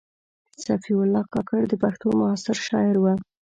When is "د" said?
1.69-1.73